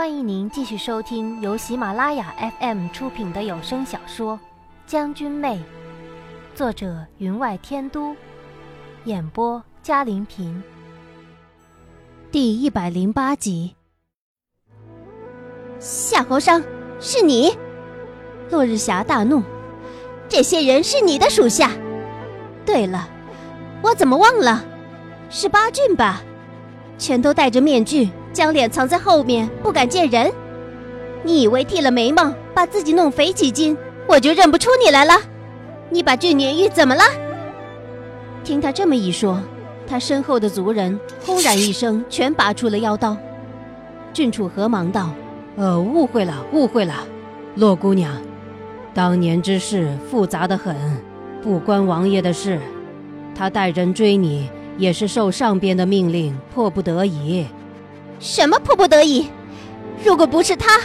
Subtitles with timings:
[0.00, 4.34] 欢迎您继续收听由喜马拉雅 FM 出品的有声小说
[4.86, 5.56] 《将军妹》，
[6.56, 8.16] 作者云外天都，
[9.04, 10.62] 演播嘉玲平。
[12.32, 13.76] 第一百零八集。
[15.78, 16.62] 夏侯商，
[16.98, 17.54] 是你！
[18.48, 19.42] 落日霞大怒，
[20.30, 21.72] 这些人是你的属下。
[22.64, 23.06] 对了，
[23.82, 24.64] 我怎么忘了？
[25.28, 26.22] 是八郡吧？
[26.96, 28.08] 全都戴着面具。
[28.32, 30.32] 将脸藏在后面，不敢见人。
[31.22, 35.14] 你以为剃了眉毛，把自己弄肥几斤，我就认不出你来了？
[35.90, 37.02] 你把俊年玉怎么了？
[38.42, 39.40] 听他这么一说，
[39.86, 43.16] 他身后的族人轰然一声，全拔出了腰刀。
[44.12, 45.10] 郡主何忙道
[45.56, 46.94] ：“呃，误会了，误会了，
[47.56, 48.16] 洛姑娘，
[48.94, 50.74] 当年之事复杂的很，
[51.42, 52.58] 不关王爷的事。
[53.34, 57.46] 他带人追你，也是受上边的命令，迫不得已。”
[58.20, 59.28] 什么迫不得已？
[60.04, 60.78] 如果不是他，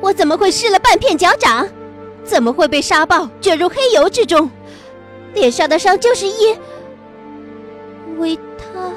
[0.00, 1.68] 我怎么会失了半片脚掌？
[2.24, 4.50] 怎么会被沙暴卷入黑油之中？
[5.34, 6.58] 脸上的伤就是因
[8.18, 8.92] 为他。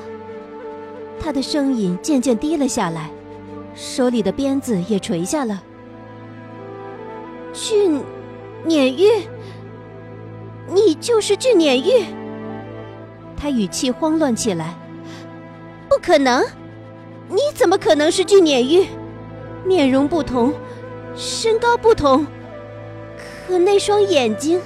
[1.19, 3.09] 他的声音渐渐低了下来，
[3.75, 5.61] 手里的鞭子也垂下了。
[7.53, 8.01] 俊
[8.65, 9.07] 碾玉，
[10.67, 12.03] 你就是俊碾玉？
[13.37, 14.73] 他语气慌乱起来。
[15.89, 16.43] 不可能！
[17.29, 18.85] 你怎么可能是俊撵玉？
[19.65, 20.53] 面容不同，
[21.15, 22.27] 身高不同，
[23.47, 24.59] 可那双眼睛，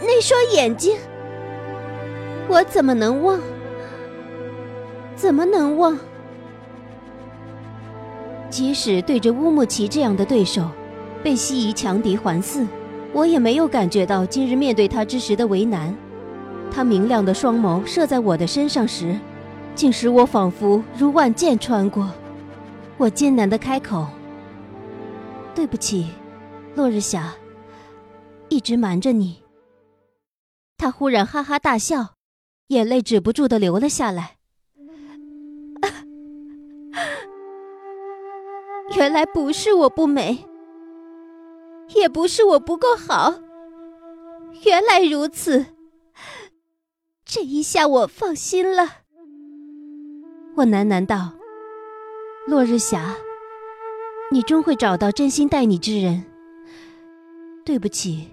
[0.00, 0.96] 那双眼睛，
[2.46, 3.40] 我怎么能忘？
[5.16, 5.98] 怎么能忘？
[8.50, 10.68] 即使对着乌木齐这样的对手，
[11.22, 12.66] 被西夷强敌环伺，
[13.14, 15.96] 我也没有感觉到今日面对他之时的为难。
[16.70, 19.18] 他明亮的双眸射在我的身上时。
[19.74, 22.10] 竟使我仿佛如万箭穿过。
[22.98, 24.06] 我艰难的开口
[25.54, 26.08] ：“对不起，
[26.74, 27.34] 落日霞，
[28.48, 29.42] 一直瞒着你。”
[30.78, 32.14] 他忽然哈哈大笑，
[32.68, 34.36] 眼泪止不住的流了下来。
[38.96, 40.46] 原来不是我不美，
[41.94, 43.34] 也不是我不够好。
[44.64, 45.66] 原来如此，
[47.24, 49.01] 这一下我放心了。
[50.54, 51.32] 我喃喃道
[52.46, 53.16] ：“落日霞，
[54.30, 56.24] 你终会找到真心待你之人。
[57.64, 58.28] 对不起，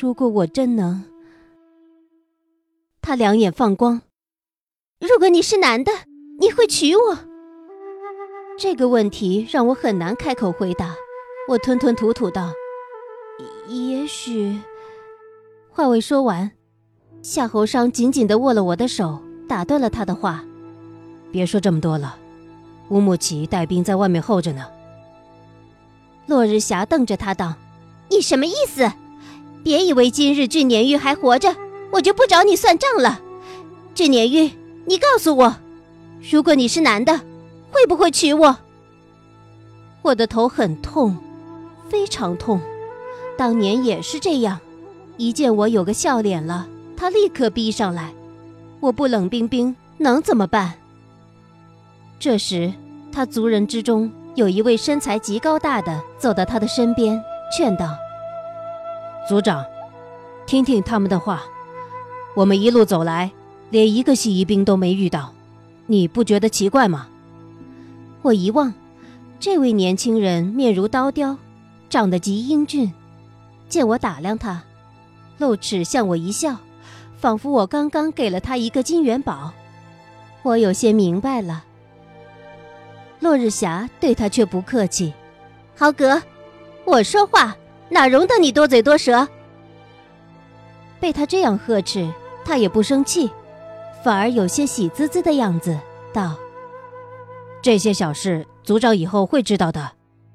[0.00, 1.04] 如果我真能……”
[3.02, 4.00] 他两眼放光。
[5.00, 5.92] 如果你是男的，
[6.38, 7.18] 你会娶我？
[8.58, 10.94] 这个问题让我很难开口回答。
[11.48, 12.52] 我吞吞吐吐道
[13.68, 14.58] ：“也许……”
[15.68, 16.52] 话未说完，
[17.22, 20.44] 夏侯商紧紧的握了我的手，打断了他的话。
[21.32, 22.16] 别说这么多了，
[22.88, 24.66] 乌木齐带兵在外面候着呢。
[26.26, 27.54] 落日霞瞪着他道
[28.10, 28.90] ：“你什么意思？
[29.62, 31.54] 别以为今日俊年玉还活着，
[31.92, 33.20] 我就不找你算账了。
[33.94, 34.50] 俊年玉，
[34.86, 35.56] 你告诉我，
[36.30, 37.20] 如果你是男的，
[37.70, 38.56] 会不会娶我？”
[40.02, 41.16] 我的头很痛，
[41.88, 42.60] 非常痛。
[43.36, 44.58] 当年也是这样，
[45.16, 46.66] 一见我有个笑脸了，
[46.96, 48.12] 他立刻逼上来。
[48.80, 50.74] 我不冷冰冰，能怎么办？
[52.20, 52.70] 这时，
[53.10, 57.18] 他族人之中有一位身材极高大的走到他的身边，
[57.56, 57.96] 劝道
[59.26, 59.64] ：“族长，
[60.46, 61.42] 听听他们的话。
[62.34, 63.32] 我们一路走来，
[63.70, 65.32] 连一个西夷兵都没遇到，
[65.86, 67.08] 你不觉得奇怪吗？”
[68.20, 68.74] 我一望，
[69.38, 71.38] 这位年轻人面如刀雕，
[71.88, 72.92] 长得极英俊。
[73.70, 74.62] 见我打量他，
[75.38, 76.58] 露齿向我一笑，
[77.16, 79.52] 仿佛我刚刚给了他一个金元宝。
[80.42, 81.64] 我有些明白了。
[83.20, 85.12] 落日霞对他却不客气
[85.76, 86.20] ：“豪格，
[86.84, 87.56] 我说话
[87.88, 89.28] 哪容得你多嘴多舌？”
[90.98, 92.10] 被他这样呵斥，
[92.44, 93.30] 他也不生气，
[94.02, 95.78] 反而有些喜滋滋的样子，
[96.12, 96.36] 道
[97.62, 99.92] ：“这些小事，族长以后会知道的。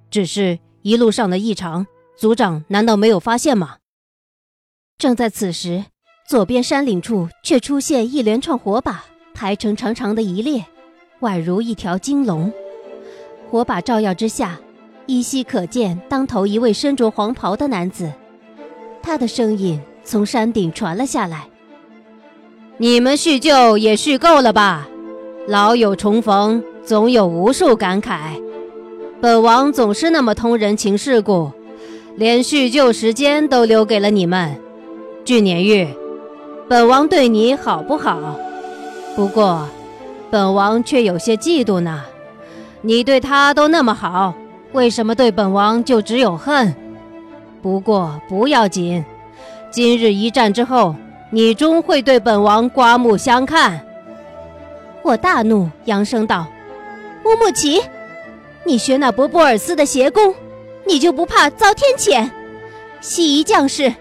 [0.10, 1.86] 只是一路上的异常，
[2.16, 3.78] 族长难道没有发现吗？”
[4.98, 5.86] 正在此时，
[6.28, 10.66] 左边山岭处却出现一连串火把，排成长长的一列，
[11.22, 12.52] 宛如一条金龙。
[13.50, 14.60] 火把照耀之下，
[15.06, 18.12] 依稀可见当头一位身着黄袍的男子。
[19.02, 21.48] 他的声音从山顶传了下来
[22.78, 24.88] ：“你们叙旧也叙够了吧？
[25.48, 28.42] 老友重逢，总有无数感慨。
[29.22, 31.52] 本王总是那么通人情世故，
[32.16, 34.56] 连叙旧时间都留给了你们。
[35.24, 35.88] 俊年玉，
[36.68, 38.20] 本王对你好不好？
[39.16, 39.68] 不过，
[40.32, 42.04] 本王却有些嫉妒呢。”
[42.88, 44.32] 你对他都那么好，
[44.72, 46.76] 为什么对本王就只有恨？
[47.60, 49.04] 不过不要紧，
[49.72, 50.96] 今日一战之后，
[51.32, 53.84] 你终会对本王刮目相看。
[55.02, 56.46] 我大怒，扬声道
[57.26, 57.82] ：“乌木齐，
[58.64, 60.36] 你学那博布尔斯的邪功，
[60.86, 62.30] 你就不怕遭天谴？
[63.02, 63.92] 西夷将士，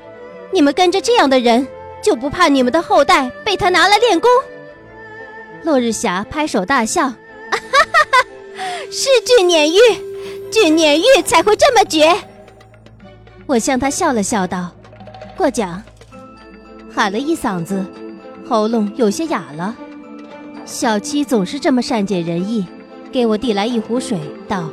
[0.53, 1.67] 你们跟着这样的人，
[2.03, 4.31] 就不怕你们的后代被他拿来练功？”
[5.65, 7.09] 落日霞拍手大笑
[7.51, 7.59] ：“哈哈
[8.13, 8.24] 哈，
[8.91, 9.79] 是俊撵玉，
[10.51, 12.15] 俊撵玉才会这么绝。”
[13.47, 14.71] 我向他笑了笑道
[15.37, 15.83] ：“过奖。”
[16.95, 17.85] 喊了一嗓子，
[18.49, 19.77] 喉咙有些哑了。
[20.65, 22.65] 小七总是这么善解人意，
[23.13, 24.19] 给我递来一壶水，
[24.49, 24.71] 道：“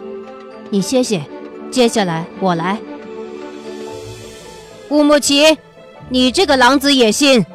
[0.69, 1.23] 你歇歇，
[1.71, 2.79] 接下来我来。”
[4.89, 5.57] 乌木齐，
[6.09, 7.45] 你这个狼子野心！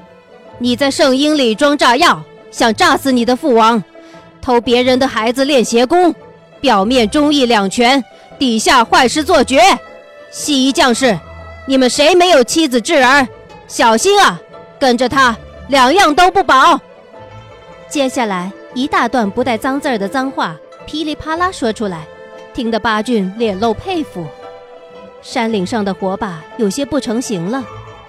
[0.59, 3.83] 你在圣婴里装炸药，想炸死你的父王，
[4.47, 6.15] 偷别人的孩子练邪功，
[6.61, 8.03] 表面忠义两全，
[8.39, 9.61] 底下坏事做绝。
[10.31, 11.19] 西夷将士，
[11.67, 13.27] 你们谁没有妻子稚儿？
[13.67, 14.41] 小心啊，
[14.79, 16.81] 跟着他，两样都不保。
[17.89, 20.55] 接下来一大段不带脏字儿的脏话
[20.87, 22.07] 噼里啪啦说出来，
[22.55, 24.25] 听得八俊脸露佩服。
[25.23, 27.65] 山岭上的火把有些不成形了，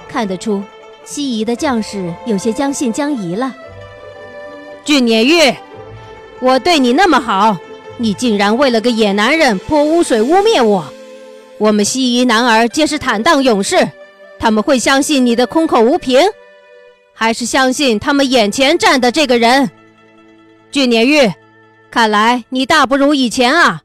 [0.08, 0.64] 看得出
[1.04, 3.52] 西夷的将士有些将信将疑了。
[4.86, 5.52] 俊撵玉，
[6.40, 7.58] 我对你那么好，
[7.98, 10.86] 你竟然为了个野男人泼污水污蔑我！
[11.58, 13.90] 我们西夷男儿皆是坦荡勇士，
[14.38, 16.22] 他们会相信你的空口无凭？
[17.14, 19.72] 还是相信他们眼前站的这个人，
[20.70, 21.34] 俊年玉，
[21.90, 23.82] 看来你大不如以前啊！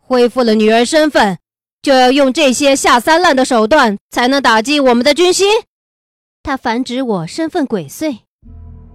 [0.00, 1.36] 恢复了女儿身份，
[1.82, 5.46] 就要用这些下三滥的手段才能打击我们的军心。
[6.42, 8.16] 他反指我身份鬼祟，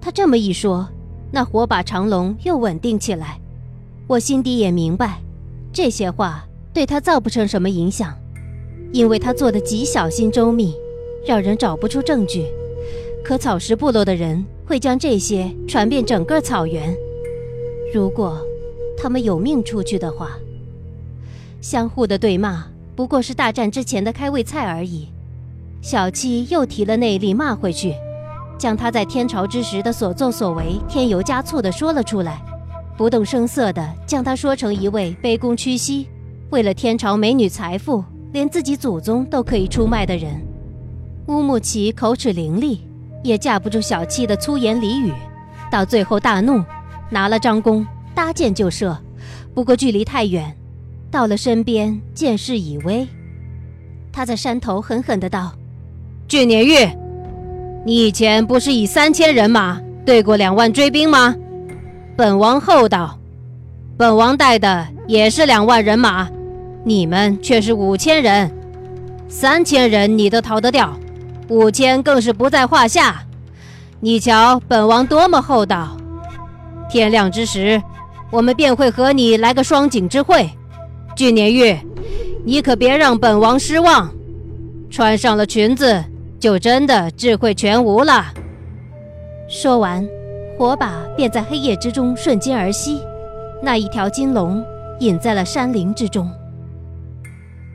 [0.02, 0.90] 他这么一说，
[1.32, 3.40] 那火把长龙又稳定起来。
[4.08, 5.20] 我心底也明白，
[5.74, 8.14] 这些话对他造不成什么影响，
[8.94, 10.74] 因为他做的极小心周密，
[11.26, 12.46] 让人找不出证据。
[13.24, 16.96] 可草食部落的人会将这些传遍整个草原。
[17.94, 18.40] 如果
[18.98, 20.38] 他们有命出去的话，
[21.60, 22.66] 相互的对骂
[22.96, 25.10] 不过是大战之前的开胃菜而已。
[25.82, 27.94] 小七又提了那例骂回去，
[28.58, 32.42] 将他在天朝之时的所作所为添油加醋的说了出来，
[32.98, 36.08] 不动声色的将他说成一位卑躬屈膝，
[36.50, 40.42] 为了天朝美女财富，连自己祖宗都可以出卖的人。
[41.28, 42.80] 乌木齐口齿伶俐。
[43.24, 45.12] 也架不住小七的粗言俚语，
[45.70, 46.64] 到最后大怒，
[47.10, 48.96] 拿了张弓搭箭就射，
[49.54, 50.56] 不过距离太远，
[51.12, 53.06] 到了身边箭势已微。
[54.14, 55.52] 他在山头狠狠的道
[56.30, 56.74] ：“俊年玉，
[57.86, 61.36] 你以前不是以三千人马对过两万追兵吗？
[62.16, 63.18] 本王厚道，
[63.98, 66.28] 本王带的也是两万人马，
[66.84, 68.52] 你们却是五千人，
[69.30, 70.98] 三千人你都逃得掉。”
[71.50, 73.24] 五千更是不在话下，
[74.02, 75.96] 你瞧本王多么厚道！
[76.90, 77.82] 天亮之时，
[78.30, 80.50] 我们便会和你来个双井之会。
[81.16, 81.78] 俊年玉，
[82.44, 84.12] 你可别让本王失望。
[84.90, 86.04] 穿上了裙子，
[86.40, 88.26] 就真的智慧全无了。
[89.50, 90.08] 说完，
[90.58, 93.00] 火把便在黑夜之中瞬间而熄，
[93.62, 94.64] 那一条金龙
[95.00, 96.30] 隐在了山林之中。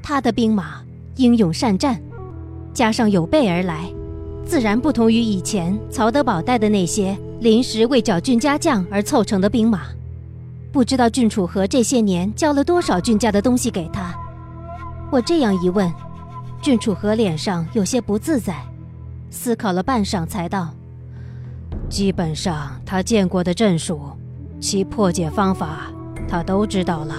[0.03, 0.83] 他的兵马
[1.17, 2.01] 英勇善战。
[2.75, 3.85] 加上有备而来，
[4.47, 9.83] 自然不同于以前曹德宝带的那些临时为剿郡家将而凑成的兵马。
[10.73, 14.15] 不知道郡楚河这些年交了多少郡家的东西给他。
[15.11, 15.93] 我这样一问，
[16.63, 18.65] 郡楚河脸上有些不自在，
[19.31, 20.73] 思考了半晌才道
[21.91, 24.01] ：“基本上他见过的阵术，
[24.61, 25.93] 其破解方法，
[26.29, 27.17] 他都知道了。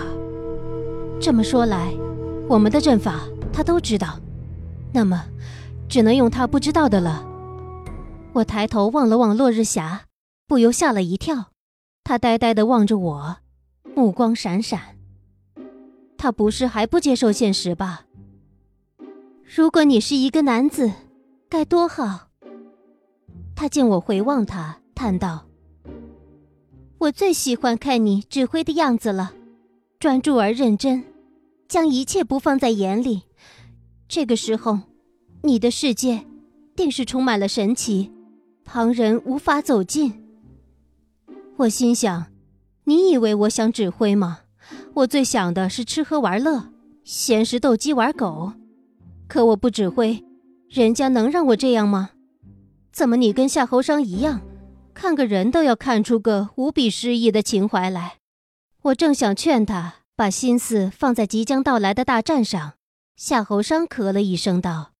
[1.20, 1.94] 这么说来，
[2.48, 3.20] 我们的阵法
[3.52, 4.18] 他都知道。”
[4.94, 5.26] 那么，
[5.90, 7.26] 只能用他不知道的了。
[8.32, 10.04] 我抬头望了望落日霞，
[10.48, 11.48] 不由吓了一跳。
[12.06, 13.38] 他呆呆地望着我，
[13.94, 14.80] 目光闪闪。
[16.18, 18.06] 他不是还不接受现实吧？
[19.46, 20.92] 如果你是一个男子，
[21.50, 22.30] 该多好。
[23.56, 25.46] 他见我回望他，叹道
[26.98, 29.34] ：“我最喜欢看你指挥的样子了，
[30.00, 31.04] 专注而认真，
[31.68, 33.24] 将一切不放在眼里。”
[34.08, 34.80] 这个时候，
[35.44, 36.26] 你的世界
[36.76, 38.12] 定是充满了神奇，
[38.64, 40.24] 旁人无法走近。
[41.58, 42.28] 我心想，
[42.86, 44.40] 你以为我想指挥吗？
[44.96, 46.70] 我最想的是吃喝玩乐，
[47.04, 48.54] 闲时斗鸡玩狗。
[49.34, 50.24] 可我不指挥，
[50.70, 52.12] 人家能让我这样吗？
[52.92, 54.42] 怎么你跟夏侯商一样，
[54.94, 58.18] 看个人都要看出个无比诗意的情怀来？
[58.84, 62.74] 我正想劝他把心思放在即将到来的大战上。
[63.16, 64.92] 夏侯商咳了一声道：“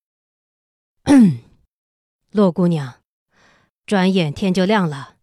[1.06, 1.38] 嗯
[2.32, 2.94] 洛姑娘，
[3.86, 5.14] 转眼天就亮了，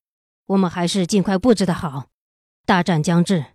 [0.46, 2.06] 我们还是尽快布置的好。
[2.66, 3.48] 大战将至，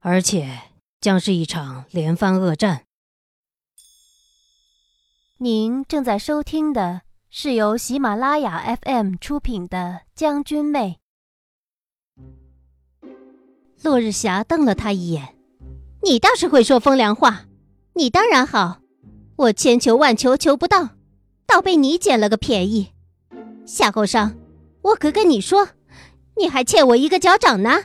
[0.00, 0.62] 而且
[1.00, 2.86] 将是一场连番恶战。”
[5.42, 9.78] 您正在收听的是由喜马拉雅 FM 出品的
[10.14, 10.98] 《将军妹》。
[13.82, 15.34] 落日霞瞪了他一眼
[16.04, 17.46] ：“你倒是会说风凉话，
[17.94, 18.82] 你当然好，
[19.36, 20.90] 我千求万求求不到，
[21.46, 22.92] 倒被你捡了个便宜。
[23.64, 24.36] 夏侯尚，
[24.82, 25.68] 我可跟你说，
[26.36, 27.84] 你还欠我一个脚掌呢，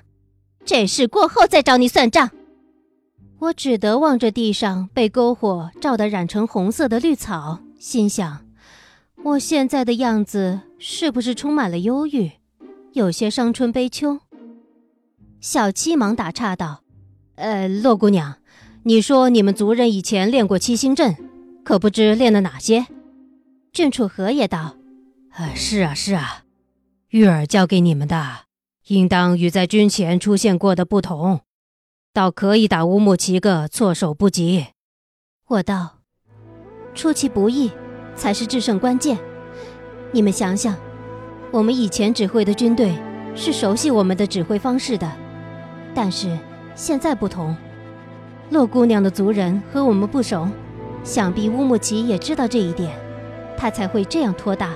[0.65, 2.31] 这事过后再找你算账。”
[3.39, 8.45] 我只得望着地上被篝火照得染成红色的绿草，心想：
[9.23, 12.31] 我现在的样子是不是充满了忧郁，
[12.93, 14.19] 有些伤春悲秋？
[15.41, 16.81] 小七忙打岔道
[17.35, 18.37] ：“呃，洛姑娘，
[18.83, 21.15] 你说你们族人以前练过七星阵，
[21.63, 22.87] 可不知练了哪些？”
[23.73, 24.77] 郡主和也道
[25.35, 26.45] ：“呃，是啊，是啊，
[27.09, 28.45] 玉儿教给你们的，
[28.87, 31.41] 应当与在军前出现过的不同，
[32.15, 34.67] 倒可以打乌木齐个措手不及。”
[35.47, 35.97] 我道
[36.95, 37.69] ：“出其不意，
[38.15, 39.17] 才是制胜关键。
[40.13, 40.73] 你们想想，
[41.51, 42.95] 我们以前指挥的军队，
[43.35, 45.11] 是熟悉我们的指挥方式的。”
[45.93, 46.39] 但是
[46.73, 47.53] 现在不同，
[48.49, 50.47] 洛姑娘的族人和我们不熟，
[51.03, 52.97] 想必乌木齐也知道这一点，
[53.57, 54.73] 他才会这样拖大。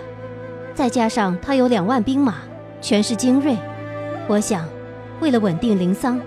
[0.74, 2.36] 再加上他有两万兵马，
[2.82, 3.58] 全是精锐，
[4.28, 4.68] 我想，
[5.22, 6.20] 为了稳定林桑，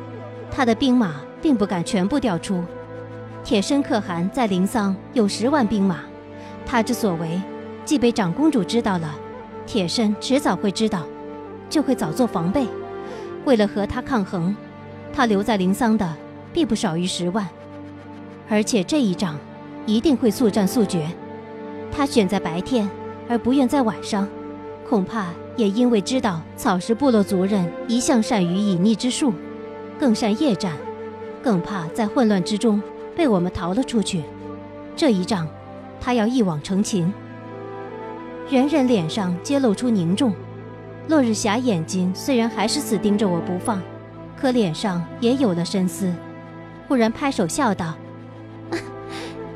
[0.52, 2.62] 他的兵马并不敢全部调出。
[3.42, 6.00] 铁身可汗在临桑有十万兵马，
[6.64, 7.40] 他之所为，
[7.84, 9.12] 既被长公主知道了，
[9.66, 11.02] 铁身迟早会知道，
[11.68, 12.66] 就会早做防备。
[13.44, 14.54] 为了和他抗衡。
[15.14, 16.10] 他留在临桑的
[16.54, 17.46] 必不少于十万，
[18.48, 19.38] 而且这一仗
[19.84, 21.06] 一定会速战速决。
[21.90, 22.88] 他选在白天
[23.28, 24.26] 而不愿在晚上，
[24.88, 29.34] 恐怕也因为知道草食部落族人一向善于隐匿之术，
[30.02, 30.72] 更善夜战，
[31.44, 32.82] 更怕在混乱之中
[33.14, 34.24] 被我们逃了出去。
[34.96, 35.46] 这一仗，
[36.00, 37.14] 他要一网成擒。
[38.50, 40.34] 人人脸上皆露出凝重，
[41.06, 43.80] 落日霞眼睛虽然还是死盯着我不放。
[44.36, 46.12] 可脸上也有了深思，
[46.88, 47.94] 忽然拍手笑道：“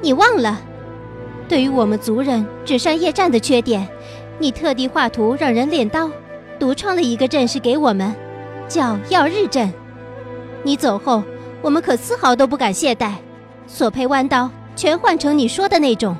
[0.00, 0.60] 你忘了，
[1.48, 3.84] 对于我们族人只善夜战的缺点，
[4.38, 6.08] 你特地画图让人练刀，
[6.56, 8.14] 独创了一个阵势给我们，
[8.68, 9.72] 叫耀日阵。
[10.66, 11.22] 你走后，
[11.62, 13.12] 我们可丝毫都不敢懈怠，
[13.68, 16.16] 所配弯刀全换成你说的那种，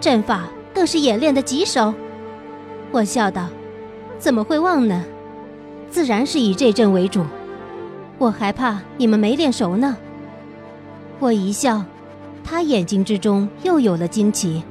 [0.00, 1.92] 阵法更是演练的极熟。”
[2.90, 3.48] 我笑道
[4.18, 5.04] ：“怎么会忘呢？
[5.90, 7.26] 自然是以这阵为主。”
[8.16, 9.94] 我还怕你们没练熟呢。
[11.18, 11.84] 我一笑，
[12.42, 14.62] 他眼睛之中又有了惊奇，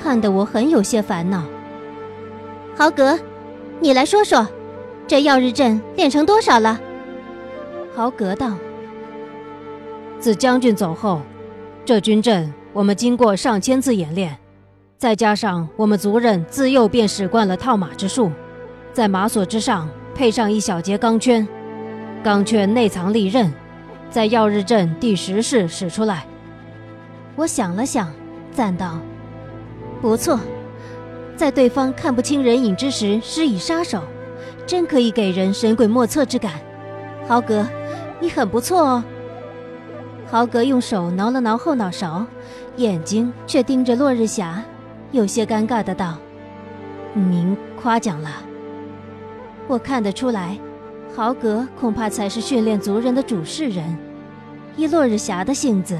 [0.00, 1.42] 看得我很有些烦恼。
[2.76, 3.18] 豪格，
[3.80, 4.46] 你来说说，
[5.08, 6.80] 这耀日阵练成多少了？
[7.96, 8.56] 豪格道
[10.18, 11.22] ：“自将军走后，
[11.84, 14.36] 这军阵我们经过上千次演练，
[14.98, 18.32] 再加上我们族人自幼便使惯了套马之术，
[18.92, 21.46] 在马索之上配上一小节钢圈。”
[22.24, 23.52] 钢圈内藏利刃，
[24.10, 26.26] 在耀日阵第十式使出来。
[27.36, 28.12] 我想了想，
[28.50, 28.98] 赞道
[30.02, 30.40] ：“不错，
[31.36, 34.02] 在对方看不清人影之时施以杀手，
[34.66, 36.54] 真可以给人神鬼莫测之感。”
[37.28, 37.66] 豪格，
[38.24, 39.04] 你很不错哦。
[40.30, 42.24] 豪格用手挠了挠后脑勺，
[42.76, 44.62] 眼睛却盯着落日霞，
[45.12, 46.16] 有些尴尬的道
[47.12, 48.30] ：“您夸奖了。”
[49.68, 50.58] 我看得出来。
[51.14, 53.96] 豪格恐怕才是训练族人的主事人，
[54.74, 55.96] 依落日霞的性子，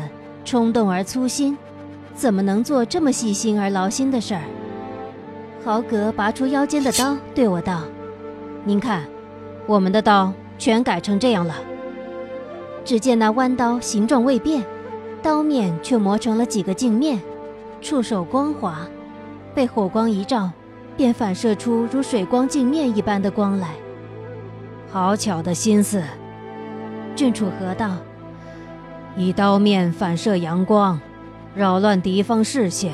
[0.47, 1.57] 冲动而粗心，
[2.15, 4.41] 怎么能做这么细心而劳心的事儿？
[5.63, 7.83] 豪格拔出腰间的刀，对我道
[8.65, 9.05] ：“您看，
[9.67, 11.55] 我们的刀全改成这样了。”
[12.85, 14.63] 只见那弯刀形状未变，
[15.23, 17.19] 刀面却磨成了几个镜面，
[17.81, 18.87] 触手光滑，
[19.55, 20.51] 被火光一照，
[20.97, 23.71] 便反射出如水光镜面一般的光来。
[24.93, 26.03] 好巧的心思，
[27.17, 27.97] 郡主何道？
[29.17, 31.01] 以刀面反射阳光，
[31.55, 32.93] 扰乱敌方视线。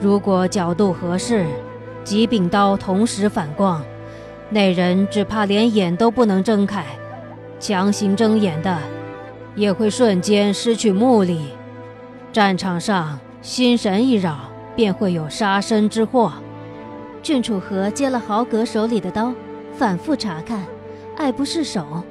[0.00, 1.46] 如果角度合适，
[2.02, 3.82] 几柄刀同时反光，
[4.48, 6.84] 那人只怕连眼都不能睁开，
[7.60, 8.76] 强行睁眼的，
[9.54, 11.50] 也会瞬间失去目力。
[12.32, 16.32] 战场上心神一扰，便会有杀身之祸。
[17.22, 19.32] 郡主和接了豪格手里的刀，
[19.76, 20.64] 反复查看。
[21.16, 22.02] 爱不释手，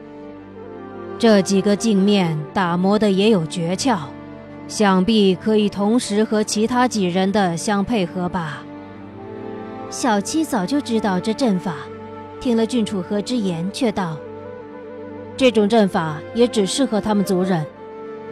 [1.18, 3.98] 这几个镜面打磨的也有诀窍，
[4.68, 8.62] 想必可以同时和其他几人的相配合吧。
[9.90, 11.74] 小七早就知道这阵法，
[12.40, 14.16] 听了郡主和之言，却道
[15.40, 17.66] ：“这种阵法也只适合他们族人，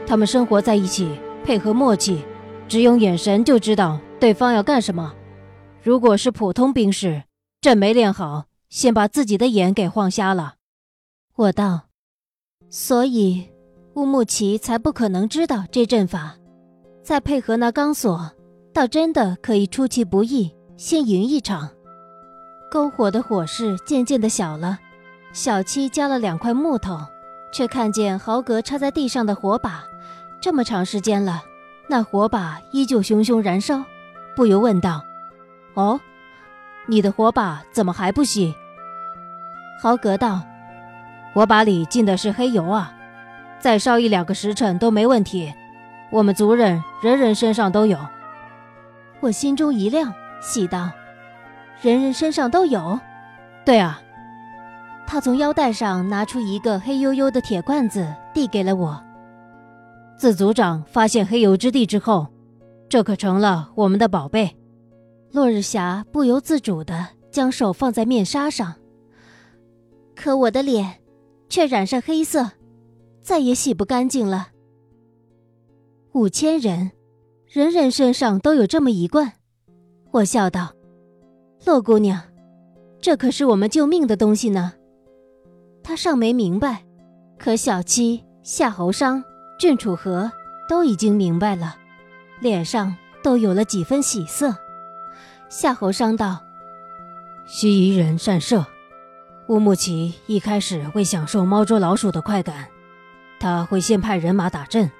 [0.05, 2.21] 他们生活在一起，配合默契，
[2.67, 5.13] 只用眼神就知道对方要干什么。
[5.81, 7.23] 如果是普通兵士，
[7.61, 10.55] 阵没练好，先把自己的眼给晃瞎了。”
[11.33, 11.83] 我道。
[12.69, 13.47] 所以，
[13.93, 16.35] 乌木齐才不可能知道这阵法，
[17.01, 18.31] 再配合那钢索，
[18.73, 21.69] 倒真的可以出其不意，先赢一场。
[22.69, 24.77] 篝火的火势渐渐的小了，
[25.37, 26.97] 小七加了两块木头，
[27.51, 29.83] 却看见豪格插在地上的火把，
[30.41, 31.43] 这么长时间了，
[31.87, 33.83] 那火把依旧熊熊燃烧，
[34.35, 35.03] 不由问道
[35.75, 35.99] ：“哦，
[36.87, 38.55] 你的火把怎么还不熄？”
[39.79, 40.41] 豪格道。
[41.35, 42.91] 火把里进的是黑油啊，
[43.59, 45.53] 再烧一两个时辰都没问题。
[46.09, 47.99] 我们族人人人身上都有。
[49.19, 50.89] 我心中一亮，喜道
[51.83, 52.99] ：“人人身上都有？”
[53.63, 54.01] 对啊。
[55.07, 59.03] 他从腰带上拿出一个黑黝黝的铁罐子，递给了我。
[60.17, 62.27] 自族长发现黑油之地之后，
[62.87, 64.55] 这可成了我们的宝贝。
[65.31, 68.75] 落日霞不由自主地将手放在面纱上，
[70.15, 70.99] 可我的脸。
[71.49, 72.51] 却染上黑色，
[73.21, 74.49] 再也洗不干净了。
[76.11, 76.91] 五千人，
[77.47, 79.31] 人人身上都有这么一罐。
[80.11, 80.73] 我笑道
[81.65, 82.21] ：“洛姑娘，
[82.99, 84.73] 这可是我们救命的东西呢。”
[85.87, 86.83] 她尚没明白，
[87.39, 89.23] 可小七、夏侯商、
[89.57, 90.29] 郡楚河
[90.67, 91.77] 都已经明白了，
[92.41, 94.53] 脸上都有了几分喜色。
[95.47, 96.41] 夏侯商道
[97.47, 98.65] ：“西夷人善射。”
[99.47, 102.67] 乌木齐一开始会享受猫捉老鼠的快感，
[103.39, 104.91] 他会先派人马打阵，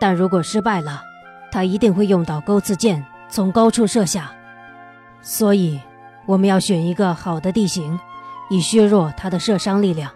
[0.00, 1.04] 但如果失败了，
[1.52, 4.32] 他一定会用到钩刺箭，从高处射下。
[5.22, 5.80] 所以，
[6.26, 7.96] 我们要选一个好的地形，
[8.50, 10.10] 以削弱他的射伤力量。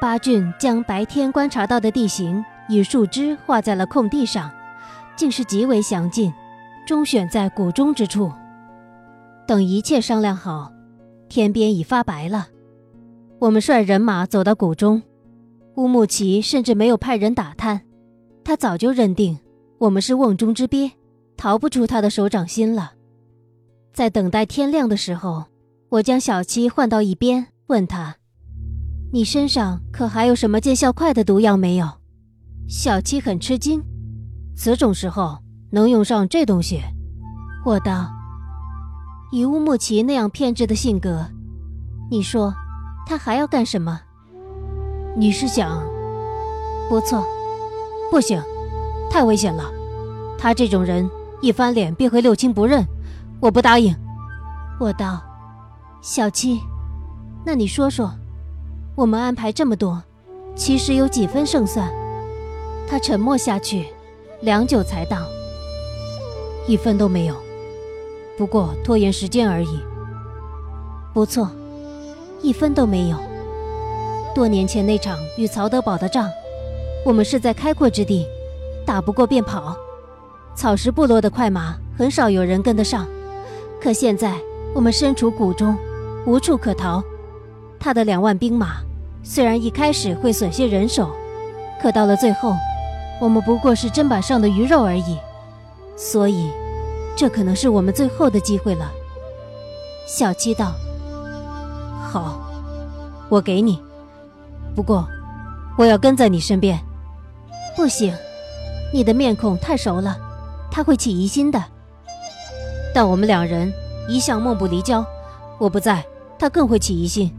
[0.00, 4.50] 八郡将白天观察到的地形以树枝画在了空地上，
[5.16, 6.30] 竟是极为详尽，
[6.86, 8.30] 终选在谷中之处。
[9.46, 10.70] 等一切商量好。
[11.26, 12.48] 天边已发白了，
[13.40, 15.02] 我们率人马走到谷中，
[15.74, 17.80] 乌木齐甚至没有派人打探，
[18.44, 19.40] 他早就认定
[19.78, 20.92] 我们是瓮中之鳖，
[21.36, 22.92] 逃不出他的手掌心了。
[23.92, 25.44] 在等待天亮的时候，
[25.94, 28.16] 我将小七唤到一边，问他
[29.14, 31.88] ：“你身上可还有什么见效快的毒药没有？”
[32.66, 33.80] 小七很吃惊
[34.56, 35.38] ：“此种时候
[35.70, 36.80] 能用上这东西？”
[37.64, 38.10] 我道。
[39.30, 41.26] 以乌木齐那样偏执的性格，
[42.10, 42.52] 你说
[43.06, 44.00] 他还要干什么？
[45.16, 45.80] 你是想……
[46.88, 47.24] 不错，
[48.10, 48.42] 不行，
[49.08, 49.70] 太危险了。
[50.36, 51.08] 他这种人
[51.40, 52.84] 一翻脸便会六亲不认，
[53.40, 53.94] 我不答应。
[54.80, 55.22] 我道
[56.06, 56.60] ：“小七，
[57.46, 58.12] 那你说说，
[58.94, 60.02] 我们安排这么多，
[60.54, 61.90] 其实有几分胜算？”
[62.86, 63.86] 他沉默下去，
[64.42, 65.26] 良久才道
[66.68, 67.34] ：“一分都没有。”
[68.36, 69.80] 不过拖延时间而已。
[71.14, 71.50] 不错，
[72.42, 73.16] 一分都没有。
[74.34, 76.30] 多年前那场与曹德宝的仗，
[77.02, 78.26] 我们是在开阔之地，
[78.84, 79.74] 打不过便跑。
[80.54, 83.08] 草食部落的快马很少有人跟得上。
[83.80, 84.38] 可现在
[84.74, 85.74] 我们身处谷中，
[86.26, 87.02] 无处可逃。
[87.78, 88.76] 他的两万兵马
[89.22, 91.10] 虽然一开始会损些人手，
[91.80, 92.54] 可到了最后，
[93.20, 95.18] 我们不过是砧板上的鱼肉而已。
[95.96, 96.50] 所以。
[97.16, 98.90] 这可能是我们最后的机会了，
[100.04, 100.74] 小七道。
[102.02, 102.40] 好，
[103.28, 103.80] 我给你，
[104.74, 105.06] 不过
[105.78, 106.76] 我要跟在你身边。
[107.76, 108.12] 不行，
[108.92, 110.18] 你的面孔太熟了，
[110.72, 111.64] 他会起疑心的。
[112.92, 113.72] 但我们两人
[114.08, 115.06] 一向梦不离交，
[115.58, 116.04] 我不在，
[116.38, 117.32] 他更会起疑心。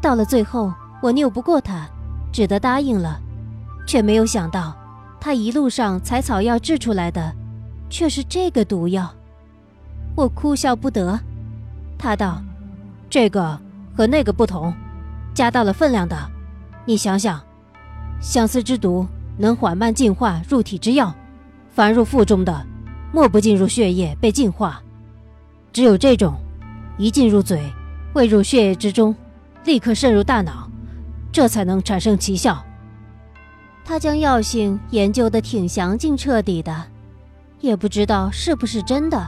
[0.00, 1.88] 到了最后，我拗不过他，
[2.32, 3.20] 只得答应了，
[3.86, 4.76] 却没有想到，
[5.20, 7.32] 他一路上采草药制出来的。
[7.92, 9.12] 却是这个毒药，
[10.16, 11.20] 我哭笑不得。
[11.98, 12.42] 他道
[13.10, 13.60] ：“这个
[13.94, 14.72] 和那个不同，
[15.34, 16.16] 加大了分量的。
[16.86, 17.38] 你想想，
[18.18, 19.06] 相思之毒
[19.36, 21.14] 能缓慢进化入体之药，
[21.74, 22.66] 凡入腹中的，
[23.12, 24.82] 莫不进入血液被净化。
[25.70, 26.32] 只有这种，
[26.98, 27.62] 一进入嘴，
[28.14, 29.14] 未入血液之中，
[29.64, 30.68] 立刻渗入大脑，
[31.32, 32.62] 这才能产生奇效。”
[33.84, 36.84] 他将药性研究得挺详尽彻底的。
[37.60, 39.24] 也不知道是不是真的，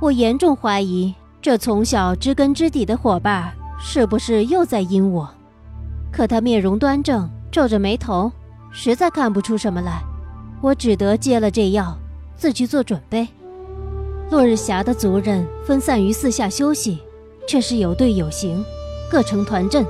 [0.00, 5.28] 我严重怀疑这从小知根知底的伙伴是不是又在阴我。
[6.12, 8.30] 可他面容端正，皱着眉头，
[8.70, 10.00] 实在看不出什么来。
[10.60, 11.98] 我只得接了这药，
[12.36, 13.26] 自去做准备。
[14.32, 16.98] 落日霞的族人分散于四下休息，
[17.46, 18.64] 却是有队有行，
[19.10, 19.84] 各成团阵。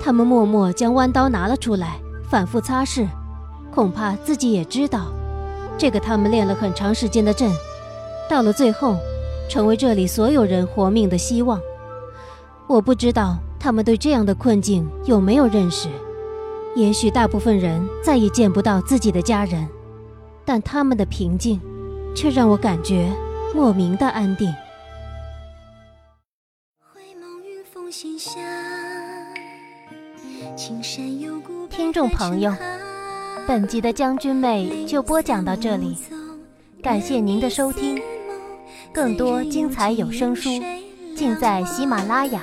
[0.00, 3.06] 他们默默将弯刀拿了出来，反复擦拭，
[3.72, 5.06] 恐怕自己也知道，
[5.78, 7.48] 这个他们练了很长时间的阵，
[8.28, 8.96] 到了最后，
[9.48, 11.60] 成为这里所有人活命的希望。
[12.66, 15.88] 我不知道他们对这样的困境有没有认识。
[16.74, 19.68] 也许大部分人再也见不到自己的家人，
[20.44, 21.60] 但他们的平静，
[22.16, 23.12] 却让我感觉
[23.54, 24.52] 莫名的安定。
[31.70, 32.52] 听众朋友，
[33.46, 35.96] 本集的将军妹就播讲到这里，
[36.82, 38.02] 感谢您的收听，
[38.92, 40.50] 更多精彩有声书。
[41.16, 42.42] 尽在喜马拉雅。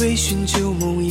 [0.00, 1.04] 微醺旧梦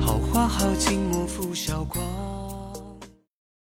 [0.00, 2.19] 好花好景莫负韶光。